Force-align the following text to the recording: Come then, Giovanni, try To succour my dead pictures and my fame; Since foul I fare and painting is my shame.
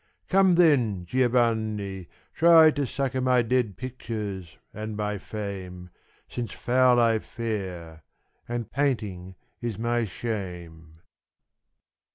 Come 0.29 0.55
then, 0.55 1.05
Giovanni, 1.05 2.07
try 2.33 2.71
To 2.71 2.87
succour 2.87 3.21
my 3.21 3.43
dead 3.43 3.77
pictures 3.77 4.57
and 4.73 4.97
my 4.97 5.19
fame; 5.19 5.91
Since 6.27 6.53
foul 6.53 6.99
I 6.99 7.19
fare 7.19 8.01
and 8.49 8.71
painting 8.71 9.35
is 9.61 9.77
my 9.77 10.05
shame. 10.05 11.01